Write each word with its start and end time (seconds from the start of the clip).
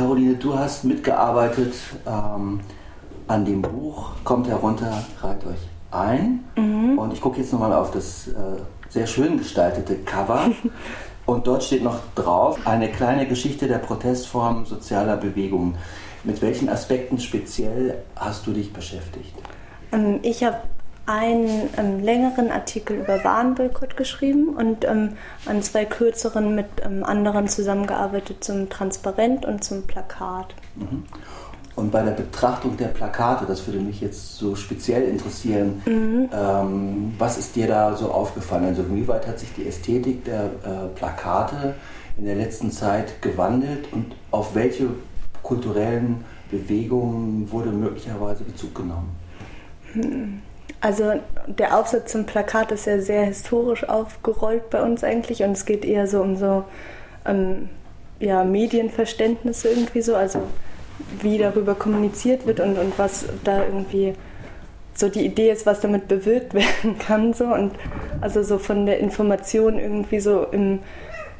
Caroline, 0.00 0.34
du 0.36 0.58
hast 0.58 0.84
mitgearbeitet 0.84 1.74
ähm, 2.06 2.60
an 3.28 3.44
dem 3.44 3.60
Buch 3.60 4.12
Kommt 4.24 4.48
herunter, 4.48 5.04
reiht 5.20 5.44
euch 5.44 5.58
ein. 5.90 6.42
Mhm. 6.56 6.98
Und 6.98 7.12
ich 7.12 7.20
gucke 7.20 7.38
jetzt 7.38 7.52
nochmal 7.52 7.74
auf 7.74 7.90
das 7.90 8.28
äh, 8.28 8.32
sehr 8.88 9.06
schön 9.06 9.36
gestaltete 9.36 9.96
Cover. 9.96 10.52
Und 11.26 11.46
dort 11.46 11.64
steht 11.64 11.84
noch 11.84 11.98
drauf, 12.14 12.58
eine 12.64 12.88
kleine 12.88 13.26
Geschichte 13.26 13.68
der 13.68 13.76
Protestform 13.76 14.64
sozialer 14.64 15.18
Bewegungen. 15.18 15.76
Mit 16.24 16.40
welchen 16.40 16.70
Aspekten 16.70 17.18
speziell 17.18 17.98
hast 18.16 18.46
du 18.46 18.52
dich 18.52 18.72
beschäftigt? 18.72 19.34
Ähm, 19.92 20.20
ich 20.22 20.42
habe 20.42 20.60
einen 21.06 21.68
ähm, 21.76 22.00
längeren 22.00 22.50
Artikel 22.50 22.96
über 22.96 23.22
Warenboykott 23.24 23.96
geschrieben 23.96 24.50
und 24.50 24.84
ähm, 24.84 25.10
an 25.46 25.62
zwei 25.62 25.84
kürzeren 25.84 26.54
mit 26.54 26.66
ähm, 26.84 27.04
anderen 27.04 27.48
zusammengearbeitet 27.48 28.44
zum 28.44 28.68
Transparent 28.68 29.44
und 29.44 29.64
zum 29.64 29.82
Plakat. 29.82 30.54
Mhm. 30.76 31.04
Und 31.76 31.90
bei 31.92 32.02
der 32.02 32.12
Betrachtung 32.12 32.76
der 32.76 32.88
Plakate, 32.88 33.46
das 33.46 33.66
würde 33.66 33.80
mich 33.80 34.00
jetzt 34.00 34.36
so 34.36 34.54
speziell 34.54 35.02
interessieren, 35.04 35.80
mhm. 35.86 36.28
ähm, 36.32 37.14
was 37.16 37.38
ist 37.38 37.56
dir 37.56 37.68
da 37.68 37.96
so 37.96 38.10
aufgefallen? 38.10 38.64
Also 38.64 38.82
inwieweit 38.82 39.26
hat 39.26 39.38
sich 39.38 39.52
die 39.54 39.66
Ästhetik 39.66 40.24
der 40.24 40.44
äh, 40.44 40.88
Plakate 40.94 41.74
in 42.18 42.26
der 42.26 42.34
letzten 42.34 42.70
Zeit 42.70 43.22
gewandelt 43.22 43.92
und 43.92 44.14
auf 44.30 44.54
welche 44.54 44.88
kulturellen 45.42 46.24
Bewegungen 46.50 47.50
wurde 47.50 47.70
möglicherweise 47.70 48.44
Bezug 48.44 48.74
genommen? 48.74 49.16
Hm. 49.92 50.42
Also 50.80 51.20
der 51.46 51.76
Aufsatz 51.76 52.12
zum 52.12 52.24
Plakat 52.24 52.72
ist 52.72 52.86
ja 52.86 53.00
sehr 53.00 53.24
historisch 53.24 53.86
aufgerollt 53.88 54.70
bei 54.70 54.82
uns 54.82 55.04
eigentlich 55.04 55.42
und 55.42 55.52
es 55.52 55.66
geht 55.66 55.84
eher 55.84 56.06
so 56.06 56.22
um 56.22 56.36
so 56.36 56.64
ähm, 57.26 57.68
ja, 58.18 58.44
Medienverständnisse 58.44 59.68
irgendwie 59.68 60.00
so, 60.00 60.14
also 60.14 60.40
wie 61.20 61.38
darüber 61.38 61.74
kommuniziert 61.74 62.46
wird 62.46 62.60
und, 62.60 62.78
und 62.78 62.98
was 62.98 63.26
da 63.44 63.64
irgendwie 63.64 64.14
so 64.94 65.08
die 65.08 65.24
Idee 65.24 65.50
ist, 65.50 65.66
was 65.66 65.80
damit 65.80 66.08
bewirkt 66.08 66.54
werden 66.54 66.98
kann 66.98 67.34
so 67.34 67.44
und 67.44 67.72
also 68.20 68.42
so 68.42 68.58
von 68.58 68.86
der 68.86 69.00
Information 69.00 69.78
irgendwie 69.78 70.20
so 70.20 70.44
im 70.44 70.80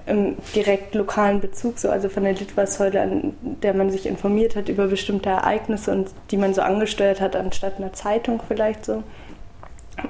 im 0.06 0.36
direkt 0.54 0.94
lokalen 0.94 1.40
Bezug, 1.40 1.78
so 1.78 1.88
also 1.88 2.08
von 2.08 2.24
der 2.24 2.32
Litfaßsäule, 2.32 3.00
an 3.00 3.34
der 3.42 3.74
man 3.74 3.90
sich 3.90 4.06
informiert 4.06 4.56
hat 4.56 4.68
über 4.68 4.88
bestimmte 4.88 5.28
Ereignisse 5.28 5.92
und 5.92 6.10
die 6.30 6.36
man 6.36 6.52
so 6.52 6.62
angesteuert 6.62 7.20
hat, 7.20 7.36
anstatt 7.36 7.78
einer 7.78 7.92
Zeitung 7.92 8.40
vielleicht 8.46 8.84
so. 8.84 9.02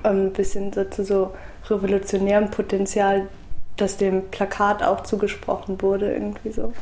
Ein 0.02 0.27
ähm, 0.27 0.33
bisschen 0.33 0.72
so 0.72 0.84
zu 0.84 1.05
so 1.05 1.33
revolutionärem 1.69 2.50
Potenzial, 2.50 3.28
das 3.77 3.97
dem 3.97 4.28
Plakat 4.30 4.82
auch 4.82 5.02
zugesprochen 5.02 5.80
wurde, 5.82 6.12
irgendwie 6.12 6.50
so. 6.50 6.72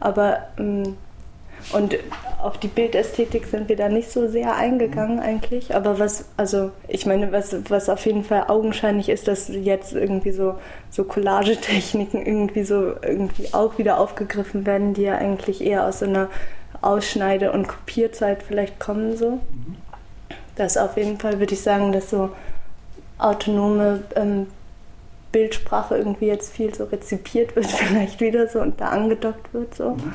Aber 0.00 0.48
ähm, 0.58 0.96
und 1.72 1.96
auf 2.42 2.58
die 2.58 2.68
Bildästhetik 2.68 3.46
sind 3.46 3.68
wir 3.68 3.76
da 3.76 3.88
nicht 3.88 4.10
so 4.10 4.28
sehr 4.28 4.54
eingegangen 4.54 5.20
eigentlich. 5.20 5.74
Aber 5.74 5.98
was, 5.98 6.26
also 6.36 6.70
ich 6.86 7.04
meine, 7.04 7.32
was, 7.32 7.54
was 7.68 7.88
auf 7.88 8.06
jeden 8.06 8.24
Fall 8.24 8.44
augenscheinlich 8.48 9.08
ist, 9.08 9.28
dass 9.28 9.48
jetzt 9.48 9.92
irgendwie 9.92 10.30
so, 10.30 10.54
so 10.90 11.04
Collagetechniken 11.04 12.24
irgendwie 12.24 12.62
so 12.62 12.94
irgendwie 13.02 13.52
auch 13.52 13.76
wieder 13.78 13.98
aufgegriffen 13.98 14.66
werden, 14.66 14.94
die 14.94 15.02
ja 15.02 15.16
eigentlich 15.16 15.60
eher 15.60 15.86
aus 15.86 15.98
so 15.98 16.06
einer 16.06 16.28
Ausschneide- 16.80 17.52
und 17.52 17.66
Kopierzeit 17.66 18.42
vielleicht 18.42 18.78
kommen 18.78 19.16
so. 19.16 19.40
Das 20.58 20.76
auf 20.76 20.96
jeden 20.96 21.18
Fall 21.18 21.38
würde 21.38 21.54
ich 21.54 21.62
sagen, 21.62 21.92
dass 21.92 22.10
so 22.10 22.30
autonome 23.16 24.02
ähm, 24.14 24.48
Bildsprache 25.32 25.96
irgendwie 25.96 26.26
jetzt 26.26 26.52
viel 26.52 26.74
so 26.74 26.84
rezipiert 26.84 27.56
wird, 27.56 27.66
vielleicht 27.70 28.20
wieder 28.20 28.48
so 28.48 28.60
und 28.60 28.80
da 28.80 28.88
angedockt 28.88 29.54
wird 29.54 29.74
so. 29.74 29.92
Mhm 29.92 30.12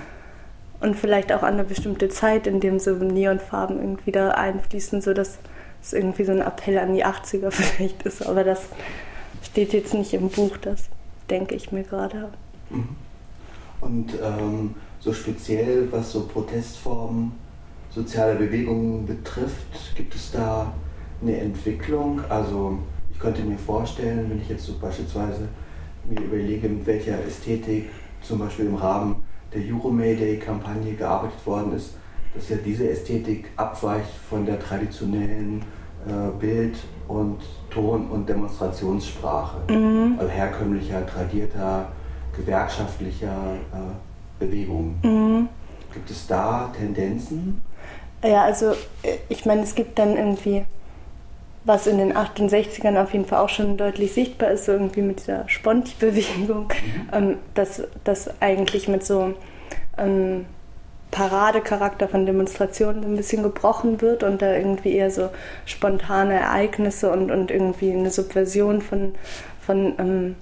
und 0.84 0.98
vielleicht 0.98 1.32
auch 1.32 1.44
an 1.44 1.54
eine 1.54 1.64
bestimmte 1.64 2.10
Zeit, 2.10 2.46
in 2.46 2.60
dem 2.60 2.78
so 2.78 2.92
Neonfarben 2.92 3.80
irgendwie 3.80 4.12
da 4.12 4.32
einfließen, 4.32 5.02
sodass 5.02 5.40
es 5.82 5.94
irgendwie 5.94 6.26
so 6.26 6.34
ein 6.34 6.42
Appell 6.42 6.78
an 6.78 6.94
die 6.94 7.06
80er 7.06 7.52
vielleicht 7.52 8.04
ist. 8.04 8.26
Aber 8.26 8.44
das 8.44 8.64
steht 9.42 9.72
jetzt 9.72 9.94
nicht 9.94 10.14
im 10.14 10.30
Buch, 10.30 10.58
das 10.58 10.90
denke 11.30 11.56
ich 11.56 11.72
mir 11.72 11.84
gerade. 11.84 12.30
Mhm. 12.70 12.90
Und 13.80 14.14
ähm, 14.22 14.76
so 15.00 15.14
speziell, 15.14 15.90
was 15.92 16.12
so 16.12 16.28
Protestformen 16.28 17.32
sozialer 17.94 18.36
Bewegungen 18.36 19.06
betrifft, 19.06 19.96
gibt 19.96 20.16
es 20.16 20.32
da 20.32 20.74
eine 21.22 21.38
Entwicklung? 21.38 22.22
Also 22.30 22.80
ich 23.12 23.20
könnte 23.20 23.44
mir 23.44 23.58
vorstellen, 23.58 24.30
wenn 24.30 24.42
ich 24.42 24.50
jetzt 24.50 24.66
so 24.66 24.74
beispielsweise 24.80 25.48
mir 26.10 26.20
überlege, 26.20 26.68
mit 26.68 26.86
welcher 26.86 27.24
Ästhetik 27.26 27.90
zum 28.22 28.40
Beispiel 28.40 28.66
im 28.66 28.76
Rahmen 28.76 29.24
der 29.54 29.62
Euro-Mayday-Kampagne 29.74 30.94
gearbeitet 30.94 31.46
worden 31.46 31.74
ist, 31.76 31.96
dass 32.34 32.50
ja 32.50 32.58
diese 32.58 32.90
Ästhetik 32.90 33.52
abweicht 33.56 34.16
von 34.30 34.46
der 34.46 34.60
traditionellen 34.60 35.62
äh, 36.08 36.40
Bild- 36.40 36.80
und 37.08 37.38
Ton- 37.70 38.10
und 38.10 38.28
Demonstrationssprache, 38.28 39.72
mhm. 39.72 40.16
also 40.18 40.32
herkömmlicher, 40.32 41.06
tradierter, 41.06 41.92
gewerkschaftlicher 42.36 43.56
äh, 43.72 44.44
Bewegung. 44.44 44.96
Mhm. 45.04 45.48
Gibt 45.94 46.10
es 46.10 46.26
da 46.26 46.74
Tendenzen? 46.76 47.62
Ja, 48.24 48.44
also 48.44 48.72
äh, 49.04 49.18
ich 49.30 49.46
meine, 49.46 49.64
es 49.64 49.76
gibt 49.76 50.00
dann 50.00 50.18
irgendwie, 50.18 50.66
was 51.66 51.88
in 51.88 51.98
den 51.98 52.14
68ern 52.14 53.02
auf 53.02 53.14
jeden 53.14 53.26
Fall 53.26 53.40
auch 53.40 53.50
schon 53.50 53.78
deutlich 53.78 54.14
sichtbar 54.14 54.52
ist, 54.52 54.66
so 54.66 54.72
irgendwie 54.72 55.02
mit 55.02 55.20
dieser 55.20 55.48
Sponti-Bewegung, 55.48 56.68
mhm. 56.68 57.10
ähm, 57.12 57.38
dass 57.54 57.84
das 58.04 58.30
eigentlich 58.42 58.88
mit 58.88 59.06
so 59.06 59.34
ähm, 59.98 60.46
Paradecharakter 61.12 62.08
von 62.08 62.26
Demonstrationen 62.26 63.04
ein 63.04 63.16
bisschen 63.16 63.44
gebrochen 63.44 64.02
wird 64.02 64.24
und 64.24 64.42
da 64.42 64.56
irgendwie 64.56 64.96
eher 64.96 65.12
so 65.12 65.30
spontane 65.66 66.34
Ereignisse 66.34 67.12
und, 67.12 67.30
und 67.30 67.52
irgendwie 67.52 67.92
eine 67.92 68.10
Subversion 68.10 68.82
von, 68.82 69.14
von 69.62 69.94
ähm, 70.00 70.36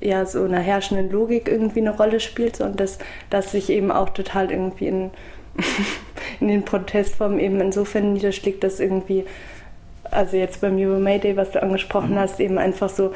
ja, 0.00 0.26
so 0.26 0.44
einer 0.44 0.60
herrschenden 0.60 1.10
Logik 1.10 1.48
irgendwie 1.48 1.80
eine 1.80 1.96
Rolle 1.96 2.20
spielt 2.20 2.60
und 2.60 2.78
dass 2.80 2.98
das 3.30 3.52
sich 3.52 3.70
eben 3.70 3.90
auch 3.90 4.10
total 4.10 4.50
irgendwie 4.50 4.88
in, 4.88 5.10
in 6.40 6.48
den 6.48 6.64
Protestformen 6.64 7.38
eben 7.38 7.60
insofern 7.60 8.12
niederschlägt, 8.12 8.64
dass 8.64 8.80
irgendwie, 8.80 9.24
also 10.10 10.36
jetzt 10.36 10.60
beim 10.60 10.78
Euro 10.78 10.98
Mayday, 10.98 11.36
was 11.36 11.50
du 11.50 11.62
angesprochen 11.62 12.12
mhm. 12.12 12.18
hast, 12.18 12.40
eben 12.40 12.58
einfach 12.58 12.88
so 12.88 13.12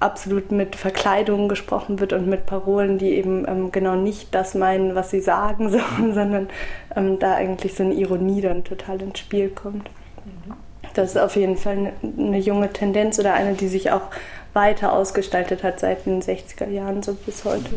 absolut 0.00 0.50
mit 0.50 0.76
Verkleidungen 0.76 1.48
gesprochen 1.48 2.00
wird 2.00 2.12
und 2.12 2.28
mit 2.28 2.46
Parolen, 2.46 2.98
die 2.98 3.10
eben 3.10 3.46
ähm, 3.48 3.72
genau 3.72 3.96
nicht 3.96 4.34
das 4.34 4.54
meinen, 4.54 4.94
was 4.94 5.10
sie 5.10 5.20
sagen, 5.20 5.70
so, 5.70 5.78
sondern 6.12 6.48
ähm, 6.94 7.18
da 7.18 7.34
eigentlich 7.34 7.74
so 7.74 7.82
eine 7.82 7.94
Ironie 7.94 8.40
dann 8.40 8.64
total 8.64 9.00
ins 9.02 9.18
Spiel 9.18 9.48
kommt. 9.48 9.88
Mhm. 10.24 10.54
Das 10.94 11.10
ist 11.10 11.18
auf 11.18 11.36
jeden 11.36 11.56
Fall 11.56 11.76
eine, 11.76 11.92
eine, 12.18 12.38
junge 12.38 12.72
Tendenz 12.72 13.18
oder 13.18 13.34
eine, 13.34 13.54
die 13.54 13.68
sich 13.68 13.90
auch 13.90 14.08
weiter 14.54 14.92
ausgestaltet 14.92 15.62
hat 15.62 15.80
seit 15.80 16.06
den 16.06 16.22
60er 16.22 16.68
Jahren 16.68 17.02
so 17.02 17.14
bis 17.14 17.44
heute. 17.44 17.70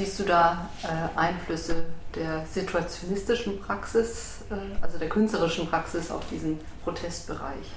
Siehst 0.00 0.18
du 0.18 0.22
da 0.22 0.66
äh, 0.82 1.18
Einflüsse 1.18 1.84
der 2.14 2.42
situationistischen 2.50 3.60
Praxis, 3.60 4.38
äh, 4.50 4.54
also 4.80 4.96
der 4.96 5.10
künstlerischen 5.10 5.66
Praxis 5.66 6.10
auf 6.10 6.22
diesen 6.30 6.58
Protestbereich? 6.84 7.70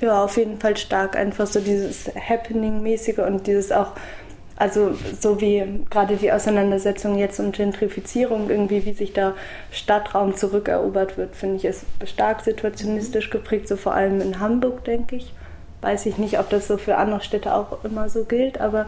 Ja, 0.00 0.24
auf 0.24 0.36
jeden 0.36 0.58
Fall 0.58 0.76
stark. 0.76 1.14
Einfach 1.14 1.46
so 1.46 1.60
dieses 1.60 2.08
Happening-mäßige 2.08 3.18
und 3.18 3.46
dieses 3.46 3.70
auch, 3.70 3.92
also 4.56 4.92
so 5.20 5.40
wie 5.40 5.84
gerade 5.88 6.16
die 6.16 6.32
Auseinandersetzung 6.32 7.16
jetzt 7.16 7.38
um 7.38 7.52
Gentrifizierung, 7.52 8.50
irgendwie 8.50 8.84
wie 8.84 8.94
sich 8.94 9.12
da 9.12 9.34
Stadtraum 9.70 10.34
zurückerobert 10.34 11.16
wird, 11.16 11.36
finde 11.36 11.58
ich, 11.58 11.64
ist 11.64 11.84
stark 12.04 12.40
situationistisch 12.40 13.30
geprägt, 13.30 13.68
so 13.68 13.76
vor 13.76 13.94
allem 13.94 14.20
in 14.20 14.40
Hamburg, 14.40 14.82
denke 14.82 15.14
ich. 15.14 15.32
Weiß 15.80 16.06
ich 16.06 16.18
nicht, 16.18 16.40
ob 16.40 16.50
das 16.50 16.66
so 16.66 16.76
für 16.76 16.96
andere 16.96 17.20
Städte 17.20 17.54
auch 17.54 17.84
immer 17.84 18.08
so 18.08 18.24
gilt, 18.24 18.60
aber 18.60 18.86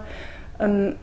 ähm, 0.59 0.97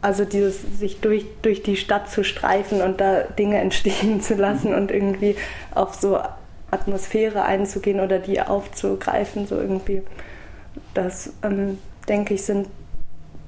also 0.00 0.24
dieses 0.24 0.78
sich 0.78 1.00
durch, 1.00 1.26
durch 1.42 1.62
die 1.62 1.76
Stadt 1.76 2.10
zu 2.10 2.24
streifen 2.24 2.82
und 2.82 3.00
da 3.00 3.22
Dinge 3.22 3.58
entstehen 3.60 4.20
zu 4.20 4.34
lassen 4.34 4.74
und 4.74 4.90
irgendwie 4.90 5.36
auf 5.74 5.94
so 5.94 6.18
Atmosphäre 6.70 7.44
einzugehen 7.44 8.00
oder 8.00 8.18
die 8.18 8.40
aufzugreifen, 8.40 9.46
so 9.46 9.56
irgendwie. 9.56 10.02
Das, 10.94 11.32
ähm, 11.42 11.78
denke 12.08 12.34
ich, 12.34 12.44
sind, 12.44 12.68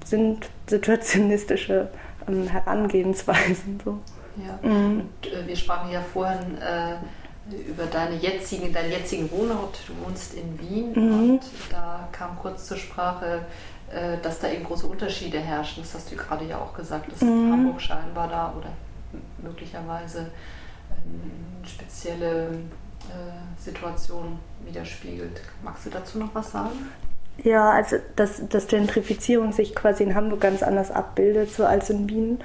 sind 0.05 0.49
situationistische 0.67 1.89
ähm, 2.29 2.47
Herangehensweisen. 2.47 3.81
So. 3.85 3.99
Ja. 4.37 4.69
Mhm. 4.69 5.01
Und 5.01 5.33
äh, 5.33 5.47
wir 5.47 5.57
sprachen 5.57 5.91
ja 5.91 6.01
vorhin 6.01 6.59
äh, 6.59 6.97
über 7.69 7.87
deine 7.87 8.17
jetzigen, 8.17 8.73
deinen 8.73 8.91
jetzigen 8.91 9.31
Wohnort. 9.31 9.79
Du 9.87 10.07
wohnst 10.07 10.35
in 10.35 10.59
Wien 10.61 10.93
mhm. 10.95 11.13
und 11.13 11.41
da 11.71 12.09
kam 12.13 12.39
kurz 12.39 12.67
zur 12.67 12.77
Sprache, 12.77 13.43
dass 14.23 14.39
da 14.39 14.49
eben 14.49 14.65
große 14.65 14.87
Unterschiede 14.87 15.39
herrschen. 15.39 15.83
Das 15.83 15.95
hast 15.95 16.13
du 16.13 16.17
gerade 16.17 16.45
ja 16.45 16.59
auch 16.59 16.75
gesagt, 16.75 17.13
dass 17.13 17.21
mhm. 17.21 17.53
Hamburg 17.53 17.81
scheinbar 17.81 18.29
da 18.29 18.55
oder 18.57 18.71
möglicherweise 19.43 20.21
äh, 20.91 21.67
spezielle 21.67 22.51
äh, 23.09 23.61
Situation 23.61 24.39
widerspiegelt. 24.65 25.41
Magst 25.63 25.87
du 25.87 25.91
dazu 25.91 26.19
noch 26.19 26.35
was 26.35 26.53
sagen? 26.53 26.91
Ja, 27.43 27.71
also 27.71 27.97
dass, 28.17 28.47
dass 28.49 28.67
Gentrifizierung 28.67 29.53
sich 29.53 29.75
quasi 29.75 30.03
in 30.05 30.15
Hamburg 30.15 30.41
ganz 30.41 30.63
anders 30.63 30.91
abbildet, 30.91 31.51
so 31.51 31.65
als 31.65 31.91
in 31.91 32.09
Wien. 32.09 32.39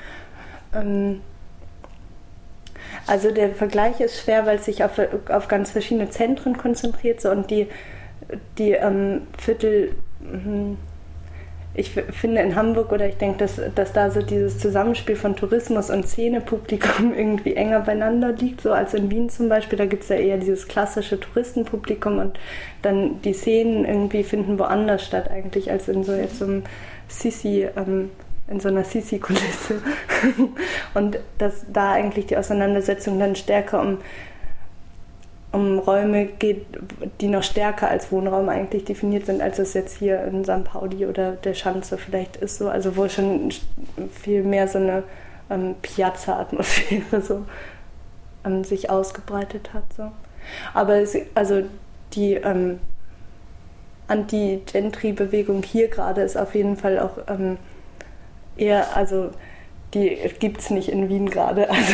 Ähm, 0.74 1.22
Also 3.08 3.30
der 3.30 3.54
Vergleich 3.54 4.00
ist 4.00 4.20
schwer, 4.20 4.46
weil 4.46 4.58
es 4.58 4.66
sich 4.66 4.84
auf, 4.84 5.00
auf 5.30 5.48
ganz 5.48 5.72
verschiedene 5.72 6.10
Zentren 6.10 6.58
konzentriert 6.58 7.22
so, 7.22 7.30
und 7.30 7.52
die, 7.52 7.68
die 8.58 8.72
ähm, 8.72 9.28
Viertel, 9.38 9.96
hm, 10.22 10.78
ich 11.78 11.92
finde 11.92 12.42
in 12.42 12.56
Hamburg 12.56 12.92
oder 12.92 13.08
ich 13.08 13.18
denke, 13.18 13.40
dass, 13.40 13.60
dass 13.76 13.92
da 13.92 14.10
so 14.10 14.22
dieses 14.22 14.60
Zusammenspiel 14.60 15.16
von 15.16 15.36
Tourismus 15.36 15.90
und 15.90 16.08
Szenepublikum 16.08 17.14
irgendwie 17.18 17.56
enger 17.56 17.82
beieinander 17.82 18.32
liegt, 18.32 18.62
so 18.62 18.72
als 18.72 18.94
in 18.94 19.12
Wien 19.12 19.30
zum 19.30 19.50
Beispiel. 19.50 19.78
Da 19.78 19.86
gibt 19.86 20.04
es 20.04 20.10
ja 20.10 20.16
eher 20.16 20.38
dieses 20.38 20.68
klassische 20.68 21.20
Touristenpublikum 21.20 22.20
und 22.20 22.40
dann 22.82 23.22
die 23.22 23.34
Szenen 23.34 23.86
irgendwie 23.86 24.24
finden 24.24 24.58
woanders 24.58 25.06
statt 25.06 25.30
eigentlich 25.30 25.70
als 25.70 25.88
in 25.88 26.04
so 26.04 26.14
jetzt 26.14 26.40
so 26.40 26.46
einem 26.46 26.64
Sisi. 27.08 27.68
Ähm, 27.76 28.10
in 28.48 28.60
so 28.60 28.70
einer 28.70 28.84
Sisi-Kulisse. 28.84 29.82
und 30.94 31.18
dass 31.40 31.66
da 31.74 31.94
eigentlich 31.94 32.28
die 32.28 32.38
Auseinandersetzung 32.38 33.20
dann 33.20 33.36
stärker 33.36 33.82
um, 33.82 33.98
um 35.56 35.80
Räume 35.80 36.26
geht, 36.26 36.66
die 37.22 37.28
noch 37.28 37.44
stärker 37.44 37.90
als 37.90 38.12
Wohnraum 38.12 38.50
eigentlich 38.50 38.84
definiert 38.84 39.26
sind, 39.26 39.42
als 39.42 39.58
es 39.58 39.74
jetzt 39.74 39.98
hier 39.98 40.24
in 40.26 40.44
St. 40.44 40.66
Pauli 40.66 41.06
oder 41.06 41.32
der 41.32 41.54
Schanze 41.54 41.98
vielleicht 41.98 42.36
ist. 42.38 42.58
So. 42.58 42.68
Also 42.68 42.98
wo 42.98 43.08
schon 43.08 43.52
viel 44.12 44.44
mehr 44.44 44.68
so 44.68 44.78
eine 44.78 45.04
ähm, 45.50 45.76
Piazza-Atmosphäre 45.82 47.22
so 47.22 47.46
ähm, 48.46 48.64
sich 48.64 48.90
ausgebreitet 48.90 49.74
hat. 49.74 49.86
So. 49.96 50.12
Aber 50.74 50.96
es, 50.96 51.16
also 51.34 51.64
die 52.14 52.34
ähm, 52.34 52.80
Anti-Gentry-Bewegung 54.08 55.64
hier 55.64 55.88
gerade 55.88 56.22
ist 56.22 56.38
auf 56.38 56.54
jeden 56.54 56.78
Fall 56.78 57.00
auch 57.00 57.18
ähm, 57.28 57.58
eher, 58.58 58.96
also 58.96 59.32
die 59.94 60.18
gibt 60.40 60.60
es 60.60 60.70
nicht 60.70 60.90
in 60.90 61.10
Wien 61.10 61.30
gerade. 61.30 61.70
Also 61.76 61.94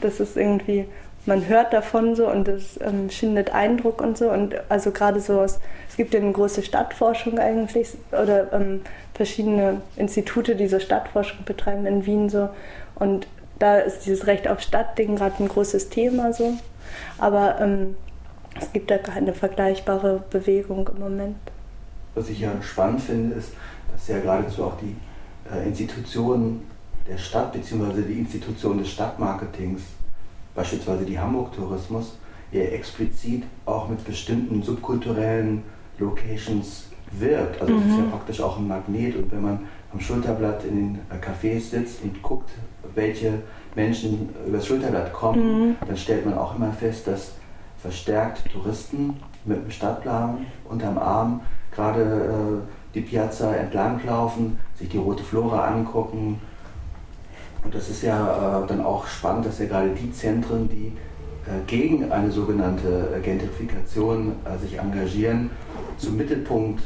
das 0.00 0.20
ist 0.20 0.36
irgendwie, 0.36 0.86
man 1.28 1.46
hört 1.46 1.72
davon 1.72 2.16
so 2.16 2.28
und 2.28 2.48
das 2.48 2.80
ähm, 2.80 3.10
schindet 3.10 3.54
Eindruck 3.54 4.00
und 4.00 4.16
so. 4.16 4.30
Und 4.30 4.56
also 4.70 4.90
gerade 4.90 5.20
so 5.20 5.40
aus, 5.40 5.60
es 5.88 5.96
gibt 5.96 6.14
ja 6.14 6.20
eine 6.20 6.32
große 6.32 6.62
Stadtforschung 6.62 7.38
eigentlich 7.38 7.90
oder 8.10 8.52
ähm, 8.52 8.80
verschiedene 9.14 9.82
Institute, 9.96 10.56
die 10.56 10.66
so 10.66 10.80
Stadtforschung 10.80 11.44
betreiben 11.44 11.86
in 11.86 12.06
Wien 12.06 12.30
so. 12.30 12.48
Und 12.94 13.28
da 13.58 13.76
ist 13.78 14.06
dieses 14.06 14.26
Recht 14.26 14.48
auf 14.48 14.60
Stadtding 14.60 15.16
gerade 15.16 15.42
ein 15.44 15.48
großes 15.48 15.90
Thema 15.90 16.32
so. 16.32 16.54
Aber 17.18 17.60
ähm, 17.60 17.96
es 18.58 18.72
gibt 18.72 18.90
da 18.90 18.96
keine 18.98 19.34
vergleichbare 19.34 20.24
Bewegung 20.30 20.88
im 20.88 20.98
Moment. 20.98 21.36
Was 22.14 22.30
ich 22.30 22.40
ja 22.40 22.50
spannend 22.62 23.02
finde, 23.02 23.36
ist, 23.36 23.52
dass 23.92 24.08
ja 24.08 24.18
geradezu 24.18 24.64
auch 24.64 24.78
die 24.80 24.96
äh, 25.54 25.68
Institutionen 25.68 26.66
der 27.06 27.18
Stadt 27.18 27.52
bzw. 27.52 28.02
die 28.02 28.18
Institutionen 28.18 28.78
des 28.80 28.90
Stadtmarketings, 28.90 29.82
beispielsweise 30.58 31.04
die 31.04 31.20
Hamburg 31.20 31.52
Tourismus, 31.52 32.18
eher 32.50 32.74
explizit 32.74 33.44
auch 33.64 33.88
mit 33.88 34.04
bestimmten 34.04 34.60
subkulturellen 34.60 35.62
Locations 36.00 36.88
wirbt. 37.12 37.60
Also 37.60 37.76
es 37.76 37.84
ist 37.84 37.96
ja 37.96 38.02
mhm. 38.02 38.10
praktisch 38.10 38.40
auch 38.40 38.58
ein 38.58 38.66
Magnet 38.66 39.14
und 39.14 39.30
wenn 39.30 39.42
man 39.42 39.60
am 39.92 40.00
Schulterblatt 40.00 40.64
in 40.64 40.74
den 40.74 40.98
äh, 41.10 41.24
Cafés 41.24 41.70
sitzt 41.70 42.02
und 42.02 42.20
guckt, 42.22 42.50
welche 42.96 43.34
Menschen 43.76 44.30
übers 44.48 44.66
Schulterblatt 44.66 45.12
kommen, 45.12 45.68
mhm. 45.68 45.76
dann 45.86 45.96
stellt 45.96 46.26
man 46.26 46.36
auch 46.36 46.56
immer 46.56 46.72
fest, 46.72 47.06
dass 47.06 47.34
verstärkt 47.80 48.50
Touristen 48.50 49.14
mit 49.44 49.62
dem 49.62 49.70
Stadtplan 49.70 50.38
unterm 50.68 50.98
Arm 50.98 51.40
gerade 51.70 52.02
äh, 52.02 52.94
die 52.94 53.02
Piazza 53.02 53.54
entlanglaufen, 53.54 54.58
sich 54.74 54.88
die 54.88 54.98
rote 54.98 55.22
Flora 55.22 55.68
angucken. 55.68 56.40
Und 57.64 57.74
das 57.74 57.88
ist 57.88 58.02
ja 58.02 58.62
äh, 58.62 58.66
dann 58.66 58.84
auch 58.84 59.06
spannend, 59.06 59.46
dass 59.46 59.58
ja 59.58 59.66
gerade 59.66 59.90
die 59.90 60.12
Zentren, 60.12 60.68
die 60.68 60.92
äh, 61.46 61.60
gegen 61.66 62.10
eine 62.12 62.30
sogenannte 62.30 63.20
Gentrifikation 63.22 64.32
äh, 64.44 64.58
sich 64.58 64.78
engagieren, 64.78 65.50
zum 65.96 66.16
Mittelpunkt 66.16 66.82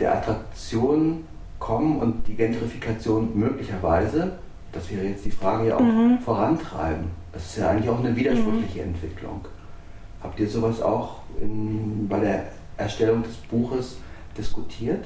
der 0.00 0.14
Attraktion 0.14 1.24
kommen 1.58 2.00
und 2.00 2.26
die 2.26 2.34
Gentrifikation 2.34 3.38
möglicherweise, 3.38 4.32
das 4.72 4.90
wäre 4.90 5.04
jetzt 5.04 5.24
die 5.24 5.30
Frage 5.30 5.68
ja 5.68 5.76
auch, 5.76 5.80
mhm. 5.80 6.18
vorantreiben. 6.24 7.10
Das 7.32 7.44
ist 7.46 7.58
ja 7.58 7.70
eigentlich 7.70 7.88
auch 7.88 8.00
eine 8.00 8.16
widersprüchliche 8.16 8.82
mhm. 8.82 8.94
Entwicklung. 8.94 9.44
Habt 10.22 10.40
ihr 10.40 10.48
sowas 10.48 10.80
auch 10.80 11.20
in, 11.40 12.06
bei 12.08 12.20
der 12.20 12.44
Erstellung 12.76 13.22
des 13.22 13.34
Buches 13.36 13.96
diskutiert? 14.36 15.04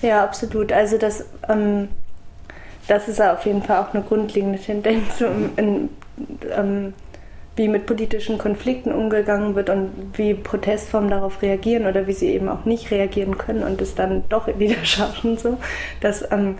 Ja, 0.00 0.24
absolut. 0.24 0.72
Also 0.72 0.98
das, 0.98 1.24
ähm, 1.48 1.88
das 2.88 3.08
ist 3.08 3.20
auf 3.20 3.44
jeden 3.46 3.62
Fall 3.62 3.82
auch 3.82 3.94
eine 3.94 4.02
grundlegende 4.02 4.58
Tendenz, 4.58 5.20
in, 5.20 5.50
in, 5.56 5.88
ähm, 6.50 6.94
wie 7.54 7.68
mit 7.68 7.86
politischen 7.86 8.38
Konflikten 8.38 8.92
umgegangen 8.92 9.54
wird 9.54 9.68
und 9.68 9.90
wie 10.14 10.34
Protestformen 10.34 11.10
darauf 11.10 11.42
reagieren 11.42 11.86
oder 11.86 12.06
wie 12.06 12.12
sie 12.12 12.28
eben 12.28 12.48
auch 12.48 12.64
nicht 12.64 12.90
reagieren 12.90 13.36
können 13.36 13.62
und 13.62 13.80
es 13.82 13.94
dann 13.94 14.24
doch 14.28 14.46
wieder 14.58 14.76
schaffen, 14.84 15.36
so, 15.36 15.58
dass, 16.00 16.24
ähm, 16.32 16.58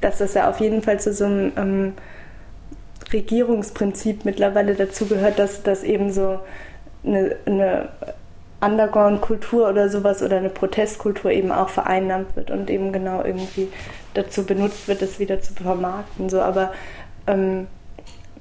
dass 0.00 0.18
das 0.18 0.34
ja 0.34 0.48
auf 0.48 0.60
jeden 0.60 0.82
Fall 0.82 1.00
zu 1.00 1.12
so 1.12 1.26
einem 1.26 1.52
ähm, 1.56 1.92
Regierungsprinzip 3.12 4.24
mittlerweile 4.24 4.74
dazu 4.74 5.06
gehört, 5.06 5.38
dass 5.38 5.62
das 5.62 5.84
eben 5.84 6.10
so 6.12 6.40
eine, 7.04 7.36
eine 7.44 7.88
Underground-Kultur 8.62 9.68
oder 9.68 9.88
sowas 9.88 10.22
oder 10.22 10.36
eine 10.36 10.50
Protestkultur 10.50 11.30
eben 11.30 11.50
auch 11.52 11.68
vereinnahmt 11.68 12.36
wird 12.36 12.50
und 12.50 12.70
eben 12.70 12.92
genau 12.92 13.24
irgendwie 13.24 13.68
dazu 14.14 14.44
benutzt 14.44 14.88
wird, 14.88 15.02
das 15.02 15.18
wieder 15.18 15.40
zu 15.40 15.52
vermarkten. 15.54 16.30
So, 16.30 16.40
aber 16.40 16.72
ähm, 17.26 17.66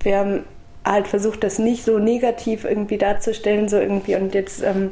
wir 0.01 0.17
haben 0.17 0.43
halt 0.85 1.07
versucht, 1.07 1.43
das 1.43 1.59
nicht 1.59 1.83
so 1.83 1.99
negativ 1.99 2.65
irgendwie 2.65 2.97
darzustellen, 2.97 3.67
so 3.67 3.77
irgendwie 3.77 4.15
und 4.15 4.33
jetzt 4.33 4.63
ähm, 4.63 4.91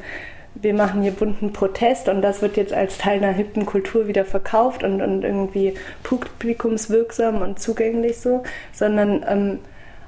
wir 0.55 0.73
machen 0.73 1.03
hier 1.03 1.11
bunten 1.11 1.53
Protest 1.53 2.09
und 2.09 2.21
das 2.21 2.41
wird 2.41 2.57
jetzt 2.57 2.73
als 2.73 2.97
Teil 2.97 3.23
einer 3.23 3.31
hippen 3.31 3.65
Kultur 3.65 4.07
wieder 4.07 4.25
verkauft 4.25 4.83
und, 4.83 5.01
und 5.01 5.23
irgendwie 5.23 5.75
publikumswirksam 6.03 7.41
und 7.41 7.59
zugänglich 7.59 8.17
so, 8.17 8.43
sondern 8.73 9.25
ähm, 9.27 9.59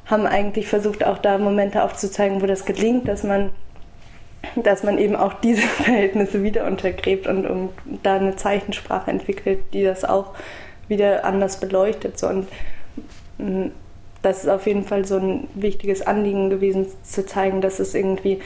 haben 0.05 0.25
eigentlich 0.25 0.67
versucht, 0.67 1.05
auch 1.05 1.19
da 1.19 1.37
Momente 1.37 1.83
aufzuzeigen, 1.83 2.41
wo 2.41 2.47
das 2.47 2.65
gelingt, 2.65 3.07
dass 3.07 3.23
man 3.23 3.51
dass 4.55 4.83
man 4.83 4.97
eben 4.97 5.15
auch 5.15 5.33
diese 5.33 5.61
Verhältnisse 5.67 6.43
wieder 6.43 6.65
untergräbt 6.65 7.27
und, 7.27 7.45
und 7.45 7.69
da 8.03 8.15
eine 8.15 8.35
Zeichensprache 8.35 9.11
entwickelt, 9.11 9.59
die 9.73 9.83
das 9.83 10.05
auch 10.05 10.33
wieder 10.87 11.25
anders 11.25 11.59
beleuchtet. 11.59 12.19
So. 12.19 12.27
Und 12.27 12.47
mm, 13.37 13.67
das 14.21 14.43
ist 14.43 14.49
auf 14.49 14.67
jeden 14.67 14.83
Fall 14.83 15.05
so 15.05 15.17
ein 15.17 15.47
wichtiges 15.55 16.05
Anliegen 16.05 16.49
gewesen, 16.49 16.87
zu 17.03 17.25
zeigen, 17.25 17.61
dass 17.61 17.79
es 17.79 17.95
irgendwie 17.95 18.39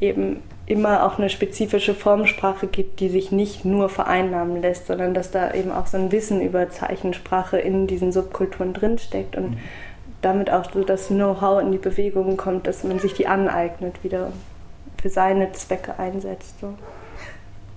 eben 0.00 0.42
immer 0.66 1.04
auch 1.04 1.18
eine 1.18 1.30
spezifische 1.30 1.94
Formsprache 1.94 2.66
gibt, 2.66 3.00
die 3.00 3.08
sich 3.08 3.30
nicht 3.30 3.64
nur 3.64 3.88
vereinnahmen 3.88 4.60
lässt, 4.60 4.86
sondern 4.86 5.14
dass 5.14 5.30
da 5.30 5.52
eben 5.52 5.70
auch 5.70 5.86
so 5.86 5.98
ein 5.98 6.10
Wissen 6.10 6.40
über 6.40 6.70
Zeichensprache 6.70 7.58
in 7.58 7.86
diesen 7.86 8.12
Subkulturen 8.12 8.72
drinsteckt 8.72 9.36
und 9.36 9.52
mhm. 9.52 9.58
damit 10.22 10.50
auch 10.50 10.72
so 10.72 10.82
das 10.82 11.08
Know-how 11.08 11.60
in 11.60 11.70
die 11.70 11.78
Bewegung 11.78 12.36
kommt, 12.36 12.66
dass 12.66 12.82
man 12.82 12.98
sich 12.98 13.12
die 13.14 13.26
aneignet 13.26 14.02
wieder 14.02 14.32
für 15.04 15.10
seine 15.10 15.52
Zwecke 15.52 15.98
einsetzt. 15.98 16.60
So. 16.60 16.72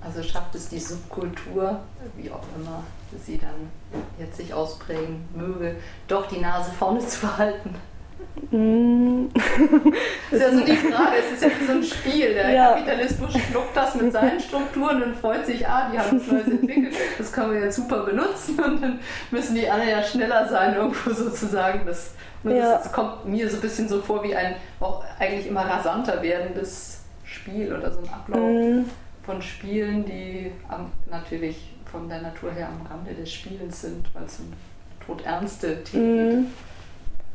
Also 0.01 0.23
schafft 0.23 0.55
es 0.55 0.69
die 0.69 0.79
Subkultur, 0.79 1.81
wie 2.15 2.31
auch 2.31 2.43
immer 2.55 2.83
sie 3.21 3.37
dann 3.37 3.69
jetzt 4.17 4.37
sich 4.37 4.53
ausprägen 4.53 5.27
möge, 5.35 5.75
doch 6.07 6.27
die 6.27 6.39
Nase 6.39 6.71
vorne 6.71 7.05
zu 7.05 7.19
behalten? 7.19 7.75
Mm. 8.51 9.25
das 10.31 10.39
ist 10.39 10.41
ja 10.41 10.51
so 10.53 10.63
die 10.63 10.77
Frage, 10.77 11.15
es 11.19 11.33
ist 11.33 11.43
ja 11.43 11.49
so 11.67 11.73
ein 11.73 11.83
Spiel. 11.83 12.33
Der 12.33 12.49
ja. 12.49 12.69
Kapitalismus 12.75 13.33
schluckt 13.33 13.75
das 13.75 13.95
mit 13.95 14.13
seinen 14.13 14.39
Strukturen 14.39 15.03
und 15.03 15.17
freut 15.17 15.45
sich, 15.45 15.67
ah, 15.67 15.89
die 15.91 15.99
haben 15.99 16.21
was 16.21 16.27
Neues 16.27 16.47
entwickelt, 16.47 16.95
das 17.17 17.33
können 17.33 17.51
wir 17.51 17.59
jetzt 17.59 17.75
super 17.75 18.05
benutzen 18.05 18.57
und 18.57 18.81
dann 18.81 18.99
müssen 19.31 19.53
die 19.53 19.69
alle 19.69 19.91
ja 19.91 20.01
schneller 20.01 20.47
sein, 20.47 20.75
irgendwo 20.75 21.11
sozusagen. 21.11 21.85
Das, 21.85 22.11
ja. 22.45 22.77
das 22.77 22.89
kommt 22.93 23.25
mir 23.25 23.49
so 23.49 23.57
ein 23.57 23.61
bisschen 23.61 23.89
so 23.89 24.01
vor 24.01 24.23
wie 24.23 24.33
ein 24.33 24.55
auch 24.79 25.03
eigentlich 25.19 25.47
immer 25.47 25.65
rasanter 25.65 26.21
werdendes 26.21 26.96
Spiel 27.37 27.73
oder 27.73 27.91
so 27.91 27.99
ein 27.99 28.09
Ablauf 28.09 28.39
mhm. 28.39 28.85
von 29.23 29.41
Spielen, 29.41 30.05
die 30.05 30.51
am, 30.67 30.91
natürlich 31.09 31.73
von 31.91 32.09
der 32.09 32.21
Natur 32.21 32.51
her 32.51 32.69
am 32.69 32.85
Rande 32.85 33.13
des 33.13 33.31
Spielens 33.31 33.81
sind, 33.81 34.07
weil 34.13 34.25
es 34.25 34.39
um 34.39 34.53
todernste 35.05 35.83
Themen 35.83 36.41
mhm. 36.41 36.47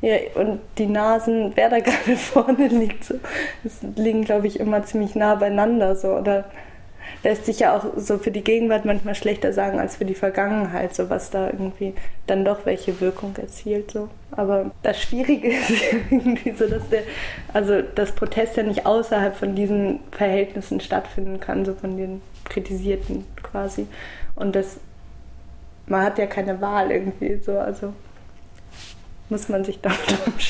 Ja, 0.03 0.17
und 0.35 0.59
die 0.79 0.87
Nasen, 0.87 1.53
wer 1.55 1.71
da 1.71 1.79
gerade 1.81 2.17
vorne 2.17 2.67
liegt, 2.67 3.05
so, 3.05 3.15
das 3.63 3.79
liegen, 3.95 4.25
glaube 4.25 4.49
ich, 4.49 4.59
immer 4.59 4.83
ziemlich 4.83 5.15
nah 5.15 5.37
beieinander. 5.37 5.95
So, 5.95 6.09
oder 6.09 6.45
lässt 7.23 7.47
sich 7.47 7.61
ja 7.61 7.77
auch 7.77 7.85
so 7.97 8.19
für 8.19 8.31
die 8.31 8.45
Gegenwart 8.45 8.85
manchmal 8.85 9.15
schlechter 9.15 9.53
sagen 9.53 9.79
als 9.79 9.97
für 9.97 10.05
die 10.05 10.15
Vergangenheit, 10.15 10.95
so 10.95 11.11
was 11.11 11.31
da 11.31 11.47
irgendwie 11.47 11.95
dann 12.27 12.45
doch 12.45 12.67
welche 12.67 13.01
Wirkung 13.01 13.35
erzielt. 13.37 13.91
So. 13.91 14.09
Aber 14.31 14.71
das 14.83 15.01
Schwierige 15.01 15.49
ist 15.57 15.71
irgendwie 16.11 16.53
so, 16.53 16.67
dass 16.67 16.89
der, 16.89 17.03
also 17.53 17.83
das 17.83 18.13
Protest 18.13 18.57
ja 18.57 18.63
nicht 18.63 18.87
außerhalb 18.87 19.37
von 19.37 19.55
diesen 19.55 20.01
Verhältnissen 20.11 20.81
stattfinden 20.81 21.41
kann, 21.41 21.65
so 21.65 21.75
von 21.75 21.97
den 21.97 22.23
Kritisierten 22.45 23.25
quasi. 23.43 23.87
Und 24.35 24.57
das, 24.57 24.79
man 25.87 26.03
hat 26.03 26.19
ja 26.19 26.27
keine 26.27 26.61
Wahl 26.61 26.91
irgendwie 26.91 27.41
so, 27.43 27.59
also 27.59 27.93
muss 29.29 29.49
man 29.49 29.65
sich 29.65 29.81
damit 29.83 29.99
umschlagen. 30.27 30.43